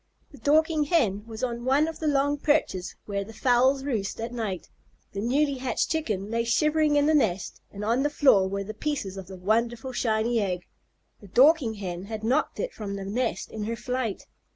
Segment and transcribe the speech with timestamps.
[0.31, 4.33] The Dorking Hen was on one of the long perches where the fowls roost at
[4.33, 4.67] night,
[5.13, 8.73] the newly hatched Chicken lay shivering in the nest, and on the floor were the
[8.73, 10.65] pieces of the wonderful shiny egg.
[11.19, 14.25] The Dorking Hen had knocked it from the nest in her flight.